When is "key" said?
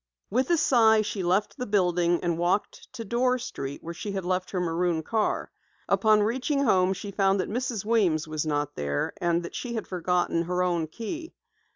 10.87-11.35